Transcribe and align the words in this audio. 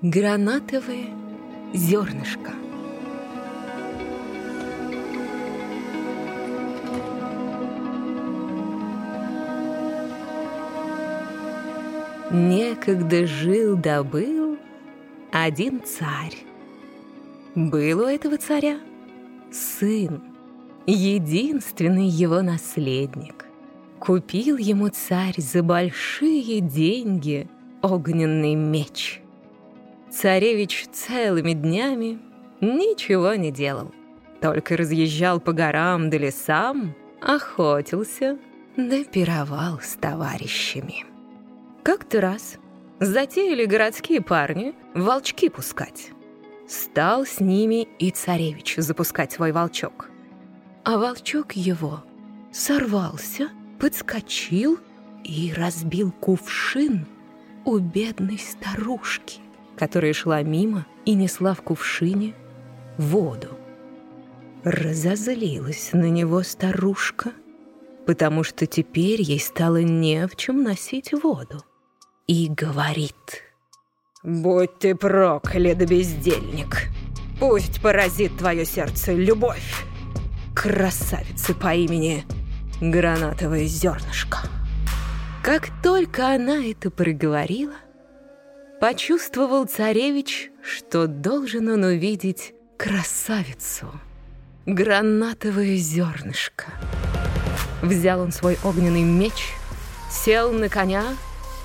Гранатовое 0.00 1.06
зернышко. 1.74 2.52
Некогда 12.30 13.26
жил 13.26 13.76
да 13.76 14.06
один 15.32 15.82
царь. 15.82 16.36
Был 17.56 18.02
у 18.02 18.04
этого 18.04 18.36
царя 18.36 18.78
сын, 19.50 20.22
единственный 20.86 22.06
его 22.06 22.40
наследник. 22.40 23.46
Купил 23.98 24.58
ему 24.58 24.90
царь 24.90 25.40
за 25.40 25.64
большие 25.64 26.60
деньги 26.60 27.48
огненный 27.82 28.54
меч— 28.54 29.22
Царевич 30.10 30.86
целыми 30.90 31.52
днями 31.52 32.18
ничего 32.60 33.34
не 33.34 33.50
делал. 33.50 33.92
Только 34.40 34.76
разъезжал 34.76 35.40
по 35.40 35.52
горам 35.52 36.10
да 36.10 36.18
лесам, 36.18 36.94
охотился 37.20 38.38
да 38.76 39.02
с 39.82 39.94
товарищами. 40.00 41.04
Как-то 41.82 42.20
раз 42.20 42.58
затеяли 43.00 43.64
городские 43.64 44.20
парни 44.20 44.74
волчки 44.94 45.48
пускать. 45.48 46.10
Стал 46.68 47.26
с 47.26 47.40
ними 47.40 47.88
и 47.98 48.10
царевич 48.10 48.76
запускать 48.76 49.32
свой 49.32 49.52
волчок. 49.52 50.10
А 50.84 50.98
волчок 50.98 51.52
его 51.52 52.04
сорвался, 52.52 53.50
подскочил 53.80 54.78
и 55.24 55.52
разбил 55.56 56.12
кувшин 56.12 57.06
у 57.64 57.78
бедной 57.78 58.38
старушки 58.38 59.40
которая 59.78 60.12
шла 60.12 60.42
мимо 60.42 60.86
и 61.04 61.14
несла 61.14 61.54
в 61.54 61.62
кувшине 61.62 62.34
воду. 62.98 63.48
Разозлилась 64.64 65.90
на 65.92 66.10
него 66.10 66.42
старушка, 66.42 67.30
потому 68.04 68.42
что 68.42 68.66
теперь 68.66 69.22
ей 69.22 69.38
стало 69.38 69.82
не 69.82 70.26
в 70.26 70.34
чем 70.36 70.64
носить 70.64 71.12
воду. 71.12 71.64
И 72.26 72.48
говорит, 72.48 73.44
«Будь 74.24 74.78
ты 74.80 74.94
проклят, 74.96 75.78
бездельник! 75.88 76.88
Пусть 77.38 77.80
поразит 77.80 78.36
твое 78.36 78.66
сердце 78.66 79.12
любовь! 79.12 79.84
Красавица 80.54 81.54
по 81.54 81.72
имени 81.72 82.24
Гранатовое 82.80 83.64
зернышко!» 83.66 84.38
Как 85.42 85.68
только 85.82 86.34
она 86.34 86.64
это 86.66 86.90
проговорила, 86.90 87.74
Почувствовал 88.80 89.66
царевич, 89.66 90.52
что 90.62 91.08
должен 91.08 91.68
он 91.68 91.82
увидеть 91.82 92.54
красавицу. 92.76 93.88
Гранатовое 94.66 95.74
зернышко. 95.76 96.66
Взял 97.82 98.20
он 98.20 98.30
свой 98.30 98.56
огненный 98.62 99.02
меч, 99.02 99.52
сел 100.08 100.52
на 100.52 100.68
коня, 100.68 101.04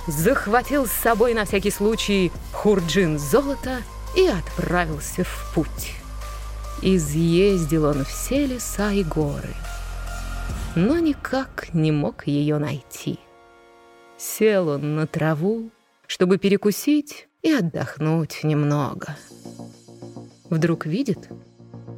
захватил 0.07 0.87
с 0.87 0.91
собой 0.91 1.35
на 1.35 1.45
всякий 1.45 1.69
случай 1.69 2.31
хурджин 2.51 3.19
золота 3.19 3.83
и 4.17 4.25
отправился 4.25 5.23
в 5.23 5.51
путь. 5.53 5.91
Изъездил 6.81 7.85
он 7.85 8.05
все 8.05 8.47
леса 8.47 8.91
и 8.91 9.03
горы, 9.03 9.53
но 10.75 10.97
никак 10.97 11.71
не 11.73 11.91
мог 11.91 12.25
ее 12.25 12.57
найти. 12.57 13.19
Сел 14.17 14.69
он 14.69 14.95
на 14.95 15.05
траву, 15.05 15.69
чтобы 16.13 16.37
перекусить 16.37 17.27
и 17.41 17.51
отдохнуть 17.51 18.43
немного. 18.43 19.17
Вдруг 20.51 20.85
видит, 20.85 21.27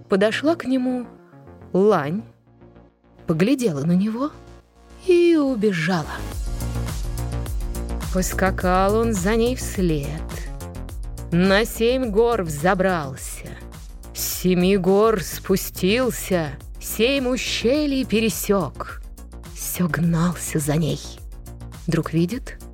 подошла 0.07 0.55
к 0.55 0.63
нему 0.63 1.05
лань, 1.73 2.23
поглядела 3.27 3.83
на 3.83 3.91
него 3.91 4.31
и 5.05 5.35
убежала. 5.35 6.15
Поскакал 8.13 8.95
он 8.95 9.13
за 9.13 9.35
ней 9.35 9.57
вслед. 9.57 10.07
На 11.33 11.65
семь 11.65 12.09
гор 12.09 12.43
взобрался, 12.43 13.49
с 14.13 14.21
семи 14.21 14.77
гор 14.77 15.21
спустился, 15.23 16.51
семь 16.79 17.27
ущелий 17.27 18.05
пересек. 18.05 19.01
Все 19.53 19.89
гнался 19.89 20.59
за 20.59 20.77
ней. 20.77 21.01
Вдруг 21.85 22.13
видит— 22.13 22.57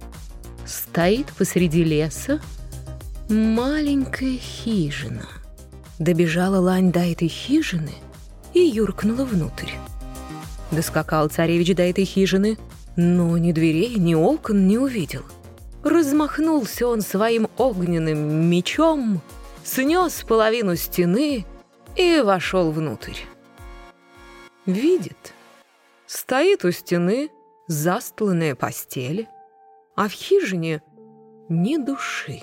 стоит 0.91 1.31
посреди 1.37 1.85
леса 1.85 2.41
маленькая 3.29 4.37
хижина. 4.37 5.25
Добежала 5.99 6.57
лань 6.57 6.91
до 6.91 6.99
этой 6.99 7.29
хижины 7.29 7.93
и 8.53 8.59
юркнула 8.59 9.23
внутрь. 9.23 9.71
Доскакал 10.69 11.29
царевич 11.29 11.73
до 11.77 11.83
этой 11.83 12.03
хижины, 12.03 12.57
но 12.97 13.37
ни 13.37 13.53
дверей, 13.53 13.95
ни 13.95 14.15
окон 14.15 14.67
не 14.67 14.77
увидел. 14.77 15.23
Размахнулся 15.81 16.85
он 16.87 16.99
своим 16.99 17.47
огненным 17.55 18.49
мечом, 18.49 19.21
снес 19.63 20.25
половину 20.27 20.75
стены 20.75 21.45
и 21.95 22.19
вошел 22.19 22.69
внутрь. 22.71 23.15
Видит, 24.65 25.33
стоит 26.05 26.65
у 26.65 26.71
стены 26.71 27.29
застланная 27.67 28.55
постель, 28.55 29.29
а 29.95 30.07
в 30.07 30.11
хижине 30.11 30.81
ни 31.49 31.77
души. 31.77 32.41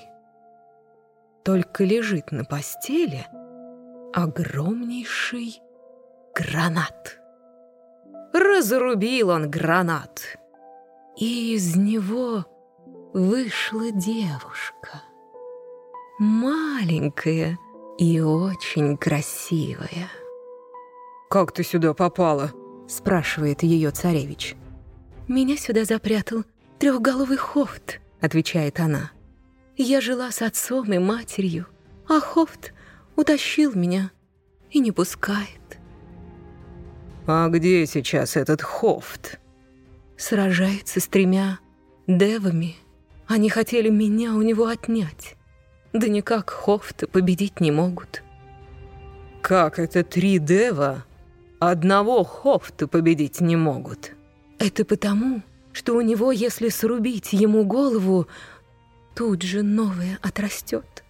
Только 1.44 1.84
лежит 1.84 2.30
на 2.30 2.44
постели 2.44 3.26
огромнейший 4.12 5.60
гранат. 6.34 7.18
Разрубил 8.32 9.30
он 9.30 9.50
гранат, 9.50 10.38
и 11.16 11.54
из 11.54 11.76
него 11.76 12.44
вышла 13.14 13.90
девушка. 13.90 15.02
Маленькая 16.18 17.58
и 17.98 18.20
очень 18.20 18.96
красивая. 18.96 20.10
«Как 21.30 21.52
ты 21.52 21.62
сюда 21.62 21.94
попала?»— 21.94 22.52
спрашивает 22.88 23.62
ее 23.62 23.90
царевич. 23.90 24.56
«Меня 25.26 25.56
сюда 25.56 25.84
запрятал 25.84 26.44
трехголовый 26.78 27.36
хофт»,— 27.36 28.00
отвечает 28.20 28.80
она. 28.80 29.10
«Я 29.76 30.00
жила 30.00 30.30
с 30.30 30.42
отцом 30.42 30.92
и 30.92 30.98
матерью, 30.98 31.66
а 32.08 32.20
хофт 32.20 32.72
утащил 33.16 33.74
меня 33.74 34.10
и 34.70 34.80
не 34.80 34.92
пускает». 34.92 35.78
«А 37.26 37.48
где 37.48 37.86
сейчас 37.86 38.36
этот 38.36 38.62
хофт?» 38.62 39.38
Сражается 40.16 40.98
с 41.00 41.06
тремя 41.06 41.58
девами. 42.06 42.76
Они 43.26 43.50
хотели 43.50 43.90
меня 43.90 44.34
у 44.34 44.42
него 44.42 44.66
отнять. 44.66 45.36
Да 45.92 46.08
никак 46.08 46.50
хофта 46.50 47.06
победить 47.06 47.60
не 47.60 47.70
могут. 47.70 48.22
«Как 49.42 49.78
это 49.78 50.02
три 50.02 50.38
дева 50.38 51.04
одного 51.60 52.24
хофта 52.24 52.88
победить 52.88 53.40
не 53.40 53.56
могут?» 53.56 54.12
«Это 54.58 54.84
потому, 54.84 55.42
что 55.78 55.94
у 55.94 56.00
него, 56.00 56.32
если 56.32 56.70
срубить 56.70 57.32
ему 57.32 57.64
голову, 57.64 58.26
тут 59.14 59.42
же 59.42 59.62
новое 59.62 60.18
отрастет. 60.22 61.04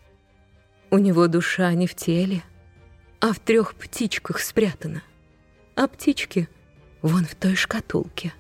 У 0.91 0.99
него 0.99 1.27
душа 1.27 1.73
не 1.73 1.87
в 1.87 1.95
теле, 1.95 2.43
а 3.19 3.33
в 3.33 3.39
трех 3.39 3.75
птичках 3.75 4.41
спрятана. 4.41 5.03
А 5.75 5.89
птички 5.89 6.51
вон 7.01 7.25
в 7.25 7.35
той 7.35 7.57
шкатулке. 7.57 8.35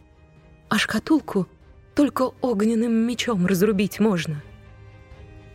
А 0.68 0.76
шкатулку 0.76 1.48
только 1.94 2.30
огненным 2.42 2.92
мечом 2.92 3.46
разрубить 3.46 3.98
можно. 3.98 4.42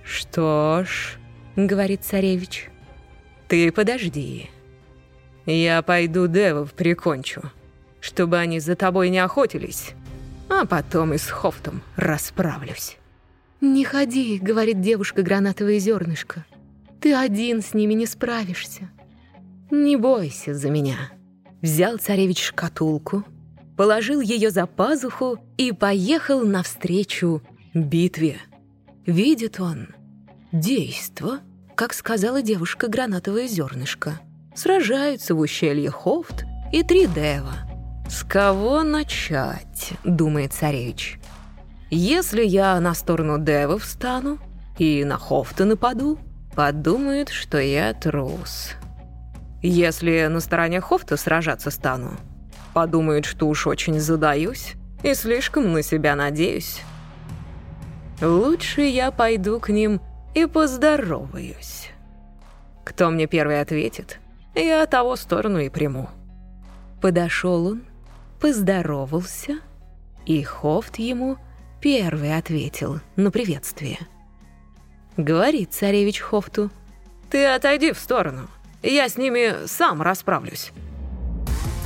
«Что 0.03 0.83
ж»,— 0.87 1.19
говорит 1.55 2.03
царевич,— 2.03 2.71
«ты 3.47 3.71
подожди. 3.71 4.49
Я 5.45 5.83
пойду 5.83 6.25
девов 6.25 6.73
прикончу, 6.73 7.43
чтобы 7.99 8.39
они 8.39 8.59
за 8.59 8.75
тобой 8.75 9.09
не 9.09 9.19
охотились» 9.19 9.93
а 10.49 10.65
потом 10.65 11.13
и 11.13 11.17
с 11.17 11.27
Хофтом 11.27 11.81
расправлюсь». 11.95 12.97
«Не 13.61 13.85
ходи»,— 13.85 14.39
говорит 14.41 14.81
девушка 14.81 15.21
гранатовое 15.21 15.79
зернышко. 15.79 16.45
«Ты 16.99 17.13
один 17.13 17.61
с 17.61 17.73
ними 17.73 17.93
не 17.93 18.05
справишься». 18.05 18.89
«Не 19.71 19.95
бойся 19.95 20.53
за 20.53 20.69
меня». 20.69 21.11
Взял 21.61 21.97
царевич 21.97 22.43
шкатулку, 22.43 23.23
положил 23.77 24.19
ее 24.19 24.51
за 24.51 24.67
пазуху 24.67 25.39
и 25.55 25.71
поехал 25.71 26.45
навстречу 26.45 27.41
битве. 27.73 28.37
Видит 29.05 29.61
он 29.61 29.87
действо, 30.51 31.39
как 31.75 31.93
сказала 31.93 32.41
девушка 32.41 32.89
гранатовое 32.89 33.47
зернышко. 33.47 34.19
Сражаются 34.53 35.35
в 35.35 35.39
ущелье 35.39 35.89
Хофт 35.89 36.43
и 36.73 36.83
три 36.83 37.07
дева— 37.07 37.55
«С 38.13 38.23
кого 38.23 38.83
начать?»— 38.83 39.93
думает 40.03 40.53
царевич. 40.53 41.19
«Если 41.89 42.43
я 42.45 42.79
на 42.79 42.93
сторону 42.93 43.39
девы 43.39 43.79
встану, 43.79 44.37
и 44.77 45.03
на 45.03 45.17
Хофта 45.17 45.65
нападу, 45.65 46.19
подумают, 46.55 47.29
что 47.29 47.57
я 47.57 47.91
трус. 47.95 48.73
Если 49.63 50.27
на 50.27 50.41
стороне 50.41 50.79
Хофта 50.79 51.17
сражаться 51.17 51.71
стану, 51.71 52.11
подумают, 52.75 53.25
что 53.25 53.47
уж 53.47 53.65
очень 53.65 53.99
задаюсь 53.99 54.73
и 55.01 55.15
слишком 55.15 55.73
на 55.73 55.81
себя 55.81 56.15
надеюсь. 56.15 56.83
Лучше 58.21 58.81
я 58.81 59.09
пойду 59.09 59.59
к 59.59 59.69
ним 59.69 59.99
и 60.35 60.45
поздороваюсь. 60.45 61.89
Кто 62.85 63.09
мне 63.09 63.25
первый 63.25 63.59
ответит, 63.59 64.19
я 64.53 64.85
того 64.85 65.15
сторону 65.15 65.57
и 65.57 65.69
приму. 65.69 66.09
Подошел 67.01 67.65
он, 67.65 67.81
поздоровался, 68.43 69.59
и 70.25 70.43
Хофт 70.43 70.97
ему 70.97 71.37
первый 71.79 72.37
ответил 72.37 72.99
на 73.15 73.31
приветствие. 73.31 73.97
Говорит 75.15 75.71
царевич 75.71 76.19
Хофту, 76.19 76.69
«Ты 77.31 77.45
отойди 77.45 77.93
в 77.93 77.97
сторону, 77.97 78.49
я 78.81 79.07
с 79.07 79.15
ними 79.15 79.65
сам 79.65 80.01
расправлюсь». 80.01 80.73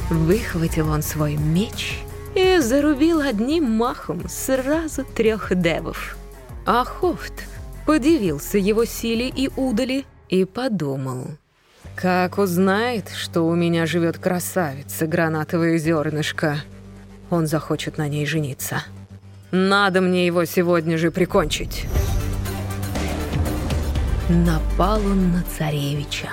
Выхватил 0.10 0.90
он 0.90 1.04
свой 1.04 1.36
меч 1.36 2.00
и 2.34 2.58
зарубил 2.58 3.20
одним 3.20 3.70
махом 3.70 4.28
сразу 4.28 5.06
трех 5.06 5.54
девов. 5.54 6.18
А 6.66 6.84
Хофт 6.86 7.48
подивился 7.86 8.58
его 8.58 8.84
силе 8.86 9.30
и 9.30 9.48
удали 9.56 10.06
и 10.28 10.44
подумал. 10.44 11.38
«Как 11.98 12.38
узнает, 12.38 13.10
что 13.10 13.42
у 13.42 13.56
меня 13.56 13.88
живет 13.88 14.20
красавица, 14.20 15.08
гранатовое 15.08 15.80
зернышко, 15.80 16.58
он 17.32 17.48
захочет 17.48 17.98
на 17.98 18.08
ней 18.08 18.28
жениться. 18.28 18.84
Надо 19.50 20.02
мне 20.02 20.28
его 20.28 20.46
сегодня 20.46 21.00
же 21.00 21.10
прикончить». 21.10 21.86
Напал 24.30 25.00
он 25.00 25.32
на 25.32 25.44
царевича, 25.58 26.30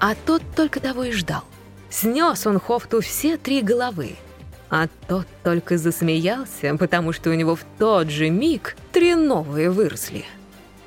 а 0.00 0.14
тот 0.14 0.40
только 0.56 0.80
того 0.80 1.04
и 1.04 1.12
ждал. 1.12 1.44
Снес 1.90 2.46
он 2.46 2.58
Хофту 2.58 3.02
все 3.02 3.36
три 3.36 3.60
головы, 3.60 4.12
а 4.70 4.88
тот 5.06 5.26
только 5.42 5.76
засмеялся, 5.76 6.74
потому 6.78 7.12
что 7.12 7.28
у 7.28 7.34
него 7.34 7.56
в 7.56 7.66
тот 7.78 8.08
же 8.08 8.30
миг 8.30 8.74
три 8.90 9.14
новые 9.14 9.70
выросли. 9.70 10.24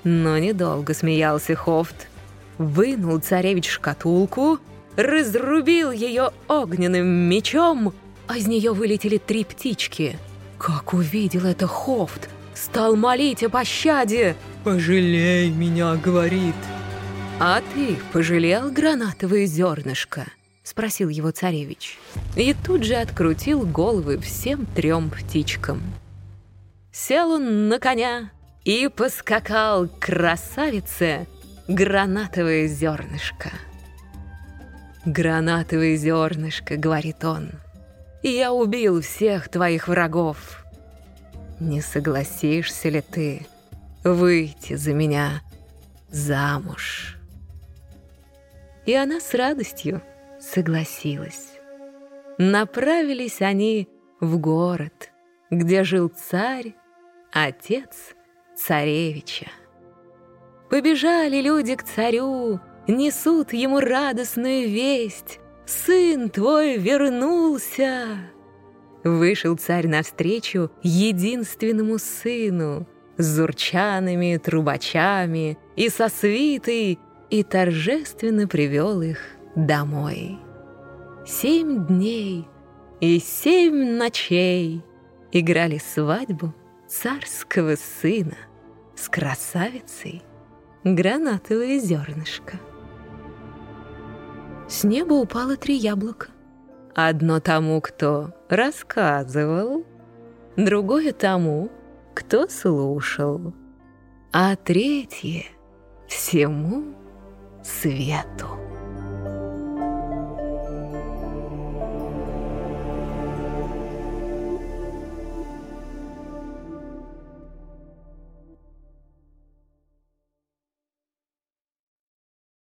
Но 0.04 0.40
недолго 0.40 0.96
смеялся 0.96 1.54
Хофт. 1.54 2.08
Вынул 2.58 3.20
царевич 3.20 3.70
шкатулку, 3.70 4.60
разрубил 4.96 5.92
ее 5.92 6.32
огненным 6.48 7.08
мечом, 7.08 7.94
а 8.28 8.38
из 8.38 8.48
нее 8.48 8.74
вылетели 8.74 9.18
три 9.18 9.44
птички. 9.44 10.18
Как 10.58 10.94
увидел 10.94 11.46
это 11.46 11.68
Хофт, 11.68 12.30
стал 12.56 12.96
молить 12.96 13.44
о 13.44 13.50
пощаде. 13.50 14.36
«Пожалей 14.64 15.50
меня»,— 15.50 15.96
говорит. 16.04 16.56
«А 17.40 17.62
ты 17.76 17.98
пожалел 18.12 18.72
гранатовое 18.72 19.46
зернышко?»— 19.46 20.26
спросил 20.64 21.10
его 21.10 21.30
царевич. 21.30 22.00
И 22.36 22.56
тут 22.66 22.84
же 22.84 22.96
открутил 22.96 23.62
головы 23.62 24.18
всем 24.20 24.66
трем 24.66 25.12
птичкам. 25.12 25.82
Сел 26.92 27.34
он 27.34 27.70
на 27.70 27.78
коня 27.78 28.32
и 28.66 28.90
поскакал 28.94 29.88
к 29.88 30.00
красавице 30.00 31.28
гранатовое 31.68 32.68
зернышко. 32.68 33.52
«Гранатовое 35.06 35.96
зернышко»,— 35.96 36.76
говорит 36.78 37.24
он,— 37.24 37.52
«я 38.24 38.52
убил 38.52 39.02
всех 39.02 39.50
твоих 39.50 39.88
врагов. 39.88 40.66
Не 41.60 41.82
согласишься 41.82 42.90
ли 42.90 43.02
ты 43.02 43.48
выйти 44.04 44.76
за 44.76 44.94
меня 44.94 45.42
замуж?» 46.10 47.18
И 48.86 48.94
она 48.94 49.20
с 49.20 49.34
радостью 49.34 50.02
согласилась. 50.40 51.52
Направились 52.38 53.42
они 53.42 53.90
в 54.22 54.38
город, 54.38 55.12
где 55.50 55.84
жил 55.84 56.10
царь, 56.10 56.76
отец 57.32 58.16
царевича. 58.56 59.48
Побежали 60.70 61.42
люди 61.42 61.76
к 61.76 61.84
царю, 61.84 62.60
несут 62.88 63.54
ему 63.54 63.80
радостную 63.80 64.68
весть. 64.68 65.40
«Сын 65.66 66.30
твой 66.30 66.78
вернулся!» 66.78 68.30
Вышел 69.04 69.58
царь 69.58 69.88
навстречу 69.88 70.72
единственному 70.82 71.98
сыну 71.98 72.88
с 73.18 73.26
зурчанами, 73.26 74.38
трубачами 74.38 75.58
и 75.76 75.90
со 75.90 76.08
свитой, 76.08 77.00
и 77.30 77.44
торжественно 77.44 78.48
привел 78.48 79.02
их 79.02 79.20
домой. 79.56 80.38
Семь 81.26 81.86
дней 81.86 82.48
и 83.02 83.20
семь 83.20 83.98
ночей 83.98 84.82
играли 85.34 85.78
свадьбу 85.78 86.54
царского 86.88 87.76
сына 87.76 88.38
с 88.96 89.10
красавицей 89.10 90.24
гранатовое 90.84 91.80
зернышко. 91.80 92.60
С 94.68 94.84
неба 94.84 95.14
упало 95.14 95.56
три 95.56 95.76
яблока. 95.76 96.28
Одно 96.94 97.40
тому, 97.40 97.80
кто 97.80 98.34
рассказывал, 98.50 99.86
другое 100.56 101.14
тому, 101.14 101.70
кто 102.14 102.48
слушал, 102.48 103.54
а 104.34 104.56
третье— 104.56 105.46
всему 106.08 106.96
свету. 107.64 108.67